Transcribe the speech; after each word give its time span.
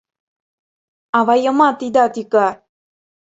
Авайымат 1.17 1.79
ида 1.87 2.05
тӱкӧ! 2.13 2.47